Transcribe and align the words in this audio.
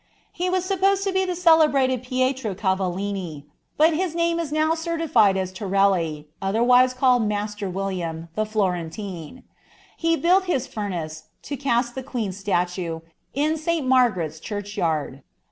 He 0.33 0.49
was 0.49 0.65
supposed 0.65 1.03
to 1.03 1.11
xaebrated 1.11 2.01
Pietro 2.01 2.55
Cavallini, 2.55 3.45
but 3.77 3.93
his 3.93 4.15
name 4.15 4.39
is 4.39 4.51
now 4.51 4.73
certified 4.73 5.37
as 5.37 5.51
To 5.51 5.65
iherwise 5.65 6.95
called 6.95 7.27
Master 7.27 7.69
William, 7.69 8.27
the 8.33 8.47
Florentine. 8.47 9.43
He 9.95 10.15
built 10.17 10.45
his 10.45 10.67
I 10.75 11.07
to 11.43 11.55
cast 11.55 11.93
the 11.93 12.01
queen's 12.01 12.37
statue, 12.37 13.01
in 13.35 13.57
St 13.57 13.85
Margaret's 13.85 14.39
churchyard. 14.39 15.21